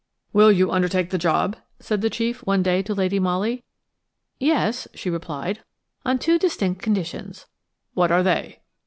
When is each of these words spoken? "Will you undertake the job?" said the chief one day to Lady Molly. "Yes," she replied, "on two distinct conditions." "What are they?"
"Will 0.33 0.51
you 0.51 0.71
undertake 0.71 1.11
the 1.11 1.19
job?" 1.19 1.57
said 1.79 2.01
the 2.01 2.09
chief 2.09 2.43
one 2.47 2.63
day 2.63 2.81
to 2.81 2.95
Lady 2.95 3.19
Molly. 3.19 3.63
"Yes," 4.39 4.87
she 4.95 5.11
replied, 5.11 5.59
"on 6.03 6.17
two 6.17 6.39
distinct 6.39 6.81
conditions." 6.81 7.45
"What 7.93 8.11
are 8.11 8.23
they?" 8.23 8.61